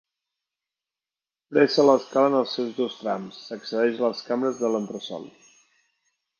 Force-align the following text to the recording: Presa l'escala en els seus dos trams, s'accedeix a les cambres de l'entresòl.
Presa 1.51 1.85
l'escala 1.89 2.31
en 2.33 2.39
els 2.41 2.57
seus 2.59 2.73
dos 2.79 2.97
trams, 3.03 3.39
s'accedeix 3.51 4.03
a 4.03 4.05
les 4.09 4.27
cambres 4.33 4.61
de 4.65 4.75
l'entresòl. 4.75 5.33